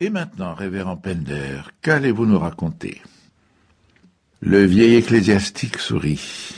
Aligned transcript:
Et 0.00 0.10
maintenant, 0.10 0.54
révérend 0.54 0.96
Pender, 0.96 1.62
qu'allez-vous 1.82 2.24
nous 2.24 2.38
raconter? 2.38 3.02
Le 4.40 4.64
vieil 4.64 4.94
ecclésiastique 4.94 5.78
sourit. 5.78 6.54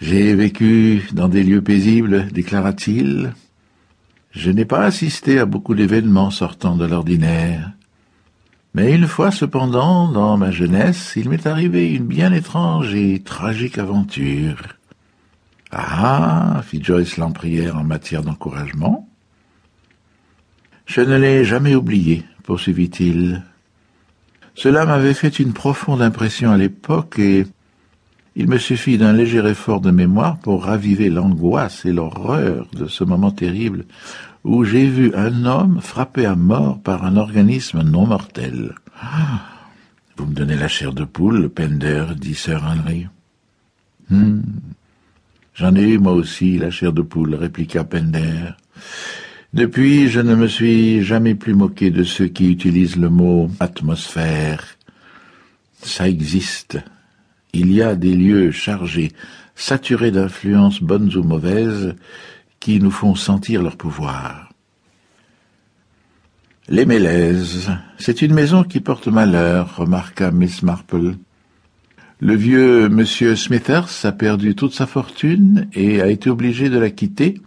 J'ai 0.00 0.34
vécu 0.34 1.04
dans 1.12 1.28
des 1.28 1.44
lieux 1.44 1.62
paisibles, 1.62 2.26
déclara-t-il. 2.32 3.34
Je 4.32 4.50
n'ai 4.50 4.64
pas 4.64 4.82
assisté 4.82 5.38
à 5.38 5.46
beaucoup 5.46 5.76
d'événements 5.76 6.32
sortant 6.32 6.74
de 6.74 6.84
l'ordinaire. 6.84 7.70
Mais 8.74 8.96
une 8.96 9.06
fois 9.06 9.30
cependant, 9.30 10.10
dans 10.10 10.36
ma 10.36 10.50
jeunesse, 10.50 11.12
il 11.14 11.28
m'est 11.28 11.46
arrivé 11.46 11.92
une 11.94 12.06
bien 12.06 12.32
étrange 12.32 12.96
et 12.96 13.22
tragique 13.22 13.78
aventure. 13.78 14.74
Ah, 15.70 16.62
fit 16.64 16.82
Joyce 16.82 17.16
Lamprière 17.16 17.76
en 17.76 17.84
matière 17.84 18.24
d'encouragement. 18.24 19.08
Je 20.86 21.00
ne 21.00 21.16
l'ai 21.16 21.44
jamais 21.44 21.76
oublié, 21.76 22.24
poursuivit-il. 22.50 23.44
Cela 24.56 24.84
m'avait 24.84 25.14
fait 25.14 25.38
une 25.38 25.52
profonde 25.52 26.02
impression 26.02 26.50
à 26.50 26.56
l'époque 26.56 27.20
et 27.20 27.46
il 28.34 28.48
me 28.48 28.58
suffit 28.58 28.98
d'un 28.98 29.12
léger 29.12 29.38
effort 29.46 29.80
de 29.80 29.92
mémoire 29.92 30.36
pour 30.40 30.64
raviver 30.64 31.10
l'angoisse 31.10 31.84
et 31.84 31.92
l'horreur 31.92 32.66
de 32.72 32.86
ce 32.88 33.04
moment 33.04 33.30
terrible 33.30 33.84
où 34.42 34.64
j'ai 34.64 34.88
vu 34.88 35.14
un 35.14 35.44
homme 35.44 35.80
frappé 35.80 36.26
à 36.26 36.34
mort 36.34 36.82
par 36.82 37.04
un 37.04 37.16
organisme 37.16 37.82
non 37.82 38.08
mortel. 38.08 38.74
Ah, 39.00 39.42
vous 40.16 40.26
me 40.26 40.34
donnez 40.34 40.56
la 40.56 40.66
chair 40.66 40.92
de 40.92 41.04
poule, 41.04 41.50
Pender, 41.50 42.06
dit 42.16 42.34
Sir 42.34 42.64
Henry. 42.64 43.06
Hmm. 44.10 44.42
J'en 45.54 45.76
ai 45.76 45.82
eu 45.82 45.98
moi 45.98 46.14
aussi 46.14 46.58
la 46.58 46.72
chair 46.72 46.92
de 46.92 47.02
poule, 47.02 47.36
répliqua 47.36 47.84
Pender. 47.84 48.56
Depuis, 49.52 50.08
je 50.08 50.20
ne 50.20 50.36
me 50.36 50.46
suis 50.46 51.02
jamais 51.02 51.34
plus 51.34 51.54
moqué 51.54 51.90
de 51.90 52.04
ceux 52.04 52.28
qui 52.28 52.52
utilisent 52.52 52.96
le 52.96 53.10
mot 53.10 53.50
atmosphère. 53.58 54.64
Ça 55.82 56.08
existe. 56.08 56.78
Il 57.52 57.72
y 57.72 57.82
a 57.82 57.96
des 57.96 58.14
lieux 58.14 58.52
chargés, 58.52 59.10
saturés 59.56 60.12
d'influences 60.12 60.80
bonnes 60.80 61.12
ou 61.16 61.24
mauvaises, 61.24 61.96
qui 62.60 62.78
nous 62.78 62.92
font 62.92 63.16
sentir 63.16 63.60
leur 63.60 63.76
pouvoir. 63.76 64.50
Les 66.68 66.86
Mélèzes, 66.86 67.72
c'est 67.98 68.22
une 68.22 68.34
maison 68.34 68.62
qui 68.62 68.78
porte 68.78 69.08
malheur, 69.08 69.78
remarqua 69.78 70.30
Miss 70.30 70.62
Marple. 70.62 71.16
Le 72.20 72.36
vieux 72.36 72.88
monsieur 72.88 73.34
Smithers 73.34 74.04
a 74.04 74.12
perdu 74.12 74.54
toute 74.54 74.74
sa 74.74 74.86
fortune 74.86 75.66
et 75.72 76.00
a 76.00 76.06
été 76.06 76.30
obligé 76.30 76.68
de 76.68 76.78
la 76.78 76.90
quitter 76.90 77.40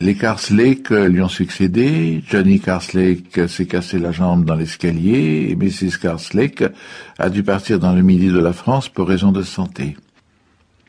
les 0.00 0.14
Carslake 0.14 0.90
lui 0.90 1.20
ont 1.22 1.28
succédé. 1.28 2.22
Johnny 2.28 2.60
Carslake 2.60 3.48
s'est 3.48 3.66
cassé 3.66 3.98
la 3.98 4.12
jambe 4.12 4.44
dans 4.44 4.54
l'escalier 4.54 5.48
et 5.50 5.56
Mrs. 5.56 5.98
Carslake 6.00 6.64
a 7.18 7.30
dû 7.30 7.42
partir 7.42 7.80
dans 7.80 7.92
le 7.92 8.02
midi 8.02 8.28
de 8.28 8.38
la 8.38 8.52
France 8.52 8.88
pour 8.88 9.08
raison 9.08 9.32
de 9.32 9.42
santé. 9.42 9.96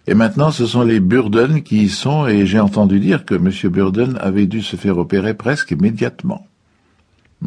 Et 0.05 0.13
maintenant, 0.13 0.51
ce 0.51 0.65
sont 0.65 0.83
les 0.83 0.99
Burden 0.99 1.63
qui 1.63 1.83
y 1.83 1.89
sont 1.89 2.27
et 2.27 2.45
j'ai 2.45 2.59
entendu 2.59 2.99
dire 2.99 3.25
que 3.25 3.35
M. 3.35 3.51
Burden 3.71 4.17
avait 4.21 4.47
dû 4.47 4.61
se 4.61 4.75
faire 4.75 4.97
opérer 4.97 5.33
presque 5.33 5.71
immédiatement. 5.71 6.47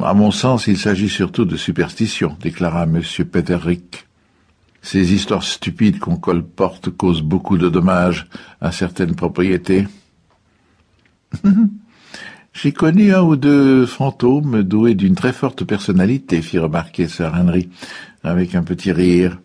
À 0.01 0.15
mon 0.15 0.31
sens, 0.31 0.67
il 0.67 0.79
s'agit 0.79 1.09
surtout 1.09 1.45
de 1.45 1.57
superstition, 1.57 2.37
déclara 2.41 2.85
M. 2.85 3.03
Peterick. 3.31 4.07
Ces 4.81 5.13
histoires 5.13 5.45
stupides 5.45 6.01
qu'on 6.01 6.17
colporte 6.17 6.91
causent 6.91 7.23
beaucoup 7.23 7.57
de 7.57 7.69
dommages 7.69 8.27
à 8.61 8.73
certaines 8.73 9.15
propriétés. 9.15 9.87
J'ai 12.53 12.73
connu 12.73 13.15
un 13.15 13.23
ou 13.23 13.37
deux 13.37 13.87
fantômes 13.87 14.63
doués 14.63 14.95
d'une 14.95 15.15
très 15.15 15.33
forte 15.33 15.65
personnalité, 15.65 16.43
fit 16.43 16.59
remarquer 16.59 17.09
Sir 17.09 17.33
Henry, 17.35 17.71
avec 18.23 18.55
un 18.55 18.63
petit 18.63 18.93
rire. 18.93 19.39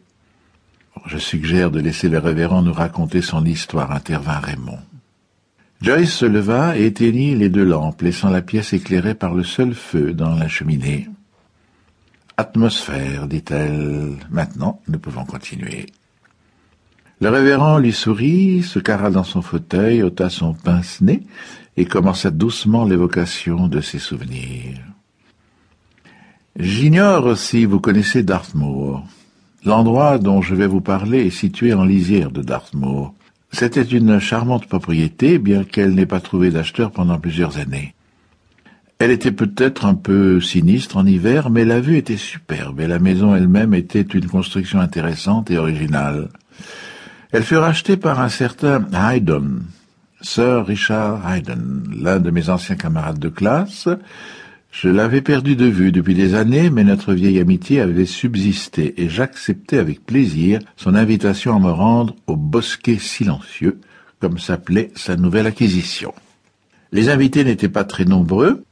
Je 1.06 1.18
suggère 1.18 1.72
de 1.72 1.80
laisser 1.80 2.10
le 2.10 2.18
révérend 2.18 2.62
nous 2.62 2.74
raconter 2.74 3.22
son 3.22 3.46
histoire, 3.46 3.92
intervint 3.92 4.40
Raymond. 4.40 4.80
Joyce 5.82 6.12
se 6.12 6.26
leva 6.26 6.78
et 6.78 6.88
éteignit 6.88 7.38
les 7.38 7.50
deux 7.50 7.64
lampes, 7.64 8.02
laissant 8.02 8.30
la 8.30 8.42
pièce 8.42 8.74
éclairée 8.74 9.14
par 9.14 9.34
le 9.34 9.44
seul 9.44 9.74
feu 9.74 10.14
dans 10.14 10.36
la 10.36 10.48
cheminée. 10.48 11.08
Atmosphère, 12.36 13.28
dit-elle. 13.28 14.16
Maintenant, 14.30 14.82
nous 14.88 15.00
pouvons 15.00 15.24
continuer. 15.24 15.88
Le 17.20 17.30
révérend 17.30 17.80
lui 17.80 17.94
sourit, 17.94 18.62
se 18.62 18.78
carra 18.78 19.10
dans 19.10 19.24
son 19.24 19.42
fauteuil, 19.42 20.04
ôta 20.04 20.30
son 20.30 20.54
pince-nez 20.54 21.24
et 21.76 21.86
commença 21.86 22.30
doucement 22.30 22.86
l'évocation 22.86 23.68
de 23.68 23.82
ses 23.82 23.98
souvenirs. 24.00 24.78
J'ignore 26.60 27.38
si 27.38 27.66
vous 27.66 27.80
connaissez 27.80 28.24
Dartmoor. 28.24 29.04
L'endroit 29.66 30.20
dont 30.20 30.42
je 30.42 30.56
vais 30.56 30.68
vous 30.68 30.82
parler 30.82 31.26
est 31.26 31.32
situé 31.32 31.74
en 31.74 31.84
lisière 31.84 32.32
de 32.32 32.42
Dartmoor. 32.42 33.14
C'était 33.52 33.82
une 33.82 34.20
charmante 34.20 34.68
propriété, 34.68 35.40
bien 35.40 35.64
qu'elle 35.64 35.96
n'ait 35.96 36.06
pas 36.06 36.20
trouvé 36.20 36.52
d'acheteur 36.52 36.92
pendant 36.92 37.20
plusieurs 37.20 37.58
années. 37.58 37.96
Elle 39.00 39.12
était 39.12 39.32
peut-être 39.32 39.86
un 39.86 39.94
peu 39.94 40.42
sinistre 40.42 40.98
en 40.98 41.06
hiver, 41.06 41.50
mais 41.50 41.66
la 41.66 41.80
vue 41.80 41.98
était 41.98 42.18
superbe 42.18 42.80
et 42.80 42.88
la 42.88 43.00
maison 43.00 43.36
elle-même 43.36 43.74
était 43.74 44.02
une 44.02 44.28
construction 44.28 44.80
intéressante 44.80 45.52
et 45.52 45.58
originale. 45.58 46.30
Elle 47.32 47.44
fut 47.44 47.58
rachetée 47.58 47.98
par 47.98 48.22
un 48.22 48.30
certain 48.30 48.88
Haydon, 48.94 49.60
Sir 50.22 50.66
Richard 50.66 51.30
Hayden, 51.30 51.84
l'un 51.94 52.20
de 52.20 52.32
mes 52.32 52.50
anciens 52.50 52.78
camarades 52.78 53.20
de 53.20 53.28
classe. 53.28 53.90
Je 54.72 54.88
l'avais 54.88 55.22
perdu 55.22 55.56
de 55.56 55.66
vue 55.66 55.92
depuis 55.92 56.16
des 56.16 56.36
années, 56.36 56.70
mais 56.70 56.86
notre 56.86 57.14
vieille 57.14 57.40
amitié 57.40 57.82
avait 57.82 58.06
subsisté 58.06 59.02
et 59.02 59.10
j'acceptais 59.10 59.78
avec 59.78 60.06
plaisir 60.06 60.60
son 60.78 60.96
invitation 60.96 61.56
à 61.56 61.60
me 61.60 61.72
rendre 61.72 62.16
au 62.28 62.38
bosquet 62.38 62.98
silencieux, 62.98 63.82
comme 64.20 64.38
s'appelait 64.38 64.92
sa 64.96 65.18
nouvelle 65.18 65.48
acquisition. 65.48 66.14
Les 66.94 67.10
invités 67.10 67.44
n'étaient 67.44 67.68
pas 67.68 67.84
très 67.84 68.06
nombreux. 68.06 68.64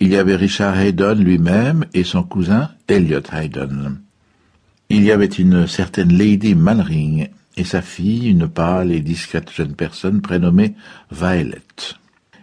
Il 0.00 0.08
y 0.08 0.16
avait 0.16 0.36
Richard 0.36 0.78
Haydon 0.78 1.16
lui-même 1.16 1.84
et 1.92 2.04
son 2.04 2.22
cousin 2.22 2.70
Elliot 2.88 3.20
Haydon. 3.30 3.98
Il 4.88 5.02
y 5.02 5.12
avait 5.12 5.26
une 5.26 5.66
certaine 5.66 6.16
Lady 6.16 6.54
Mannering 6.54 7.28
et 7.56 7.64
sa 7.64 7.82
fille, 7.82 8.30
une 8.30 8.48
pâle 8.48 8.92
et 8.92 9.00
discrète 9.00 9.50
jeune 9.52 9.74
personne 9.74 10.20
prénommée 10.20 10.74
Violet. 11.10 11.62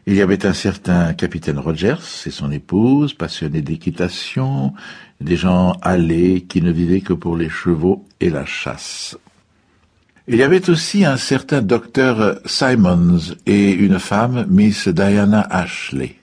Il 0.06 0.16
y 0.16 0.22
avait 0.22 0.46
un 0.46 0.54
certain 0.54 1.14
capitaine 1.14 1.60
Rogers 1.60 2.26
et 2.26 2.32
son 2.32 2.52
épouse, 2.52 3.14
passionnés 3.14 3.62
d'équitation, 3.62 4.74
des 5.22 5.38
gens 5.38 5.78
allés 5.82 6.42
qui 6.42 6.62
ne 6.62 6.72
vivaient 6.72 7.02
que 7.02 7.14
pour 7.14 7.38
les 7.38 7.50
chevaux 7.50 8.06
et 8.20 8.30
la 8.30 8.46
chasse. 8.46 9.18
Il 10.28 10.36
y 10.36 10.44
avait 10.44 10.70
aussi 10.70 11.06
un 11.06 11.18
certain 11.18 11.62
docteur 11.62 12.40
Simons 12.46 13.36
et 13.46 13.72
une 13.72 14.00
femme, 14.00 14.46
Miss 14.50 14.88
Diana 14.88 15.42
Ashley. 15.50 16.16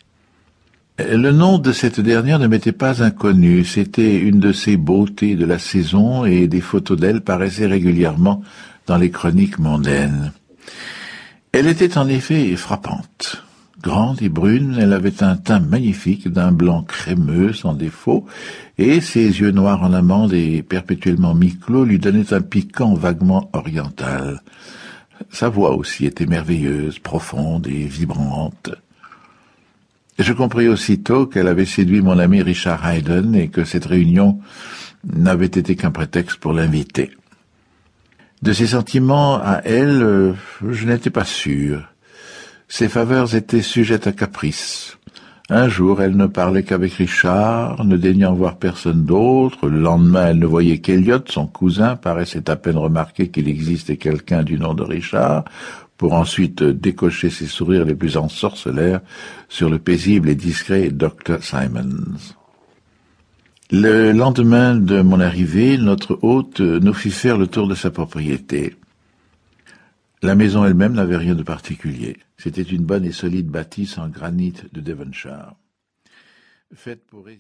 Le 0.99 1.31
nom 1.33 1.57
de 1.57 1.73
cette 1.73 2.01
dernière 2.01 2.39
ne 2.39 2.47
m'était 2.47 2.73
pas 2.73 3.03
inconnu, 3.03 3.65
c'était 3.65 4.19
une 4.19 4.41
de 4.41 4.53
ces 4.53 4.77
beautés 4.77 5.35
de 5.35 5.47
la 5.47 5.59
saison 5.59 6.27
et 6.27 6.47
des 6.47 6.61
photos 6.61 6.99
d'elle 6.99 7.23
paraissaient 7.23 7.67
régulièrement 7.67 8.43
dans 8.91 8.97
les 8.97 9.13
chroniques 9.13 9.61
mondaines. 9.61 10.33
Elle 11.53 11.69
était 11.69 11.97
en 11.97 12.09
effet 12.09 12.57
frappante. 12.57 13.45
Grande 13.81 14.21
et 14.21 14.29
brune, 14.29 14.79
elle 14.81 14.93
avait 14.93 15.23
un 15.23 15.37
teint 15.37 15.61
magnifique 15.61 16.27
d'un 16.27 16.51
blanc 16.51 16.83
crémeux 16.83 17.53
sans 17.53 17.73
défaut, 17.73 18.27
et 18.79 19.01
ses 19.01 19.27
yeux 19.27 19.53
noirs 19.53 19.85
en 19.85 19.93
amande 19.93 20.33
et 20.33 20.65
perpétuellement 20.65 21.37
mi-clos 21.37 21.85
lui 21.85 22.01
donnaient 22.01 22.35
un 22.35 22.41
piquant 22.41 22.95
vaguement 22.95 23.49
oriental. 23.53 24.43
Sa 25.31 25.49
voix 25.49 25.77
aussi 25.77 26.05
était 26.05 26.27
merveilleuse, 26.27 26.99
profonde 26.99 27.69
et 27.69 27.85
vibrante. 27.85 28.71
Je 30.19 30.33
compris 30.33 30.67
aussitôt 30.67 31.27
qu'elle 31.27 31.47
avait 31.47 31.65
séduit 31.65 32.03
mon 32.03 32.19
ami 32.19 32.43
Richard 32.43 32.85
Hayden 32.85 33.37
et 33.37 33.51
que 33.51 33.63
cette 33.63 33.87
réunion 33.87 34.41
n'avait 35.05 35.47
été 35.47 35.77
qu'un 35.77 35.93
prétexte 35.93 36.39
pour 36.39 36.53
l'inviter. 36.53 37.13
De 38.43 38.55
ses 38.55 38.69
sentiments 38.69 39.35
à 39.35 39.61
elle, 39.65 40.03
euh, 40.03 40.33
je 40.67 40.87
n'étais 40.87 41.11
pas 41.11 41.27
sûr. 41.27 41.83
Ses 42.69 42.89
faveurs 42.89 43.35
étaient 43.35 43.61
sujettes 43.61 44.07
à 44.07 44.13
caprice. 44.13 44.97
Un 45.51 45.69
jour, 45.69 46.01
elle 46.01 46.17
ne 46.17 46.27
parlait 46.27 46.63
qu'avec 46.63 46.95
Richard, 46.95 47.85
ne 47.85 47.99
daignant 47.99 48.33
voir 48.33 48.57
personne 48.57 49.05
d'autre. 49.05 49.69
Le 49.69 49.81
lendemain, 49.81 50.29
elle 50.29 50.39
ne 50.39 50.47
voyait 50.47 50.79
qu'Eliot, 50.79 51.25
son 51.29 51.47
cousin, 51.47 51.97
paraissait 51.97 52.49
à 52.49 52.57
peine 52.57 52.79
remarquer 52.79 53.29
qu'il 53.29 53.47
existait 53.47 53.99
quelqu'un 53.99 54.43
du 54.43 54.59
nom 54.59 54.73
de 54.73 54.85
Richard, 54.85 55.45
pour 55.99 56.15
ensuite 56.15 56.63
décocher 56.63 57.29
ses 57.29 57.47
sourires 57.47 57.85
les 57.85 57.95
plus 57.95 58.17
ensorcelaires 58.17 59.01
sur 59.51 59.69
le 59.69 59.79
paisible 59.79 60.31
et 60.31 60.35
discret 60.35 60.89
Dr. 60.91 61.43
Simons. 61.43 62.39
Le 63.73 64.11
lendemain 64.11 64.75
de 64.75 65.01
mon 65.01 65.21
arrivée, 65.21 65.79
notre 65.79 66.19
hôte 66.23 66.59
nous 66.59 66.93
fit 66.93 67.13
faire 67.13 67.39
le 67.39 67.47
tour 67.47 67.69
de 67.69 67.77
sa 67.77 67.93
propriété. 67.93 68.75
La 70.23 70.35
maison 70.35 70.65
elle-même 70.65 70.95
n'avait 70.95 71.17
rien 71.17 71.37
de 71.37 71.45
particulier. 71.45 72.17
C'était 72.37 72.63
une 72.63 72.83
bonne 72.83 73.05
et 73.05 73.13
solide 73.13 73.47
bâtisse 73.47 73.97
en 73.97 74.09
granit 74.09 74.55
de 74.73 74.81
Devonshire. 74.81 75.55